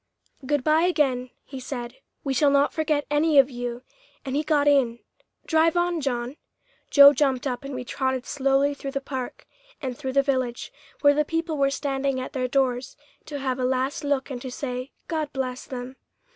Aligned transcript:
"Good 0.43 0.63
bye, 0.63 0.85
again," 0.85 1.29
he 1.45 1.59
said; 1.59 1.97
"we 2.23 2.33
shall 2.33 2.49
not 2.49 2.73
forget 2.73 3.05
any 3.11 3.37
of 3.37 3.51
you," 3.51 3.83
and 4.25 4.35
he 4.35 4.41
got 4.41 4.67
in. 4.67 4.97
"Drive 5.45 5.77
on, 5.77 6.01
John." 6.01 6.37
Joe 6.89 7.13
jumped 7.13 7.45
up 7.45 7.63
and 7.63 7.75
we 7.75 7.83
trotted 7.83 8.25
slowly 8.25 8.73
through 8.73 8.93
the 8.93 8.99
park 8.99 9.45
and 9.79 9.95
through 9.95 10.13
the 10.13 10.23
village, 10.23 10.73
where 11.01 11.13
the 11.13 11.23
people 11.23 11.55
were 11.55 11.69
standing 11.69 12.19
at 12.19 12.33
their 12.33 12.47
doors 12.47 12.97
to 13.25 13.37
have 13.37 13.59
a 13.59 13.63
last 13.63 14.03
look 14.03 14.31
and 14.31 14.41
to 14.41 14.49
say, 14.49 14.89
"God 15.07 15.31
bless 15.33 15.65
them." 15.67 15.97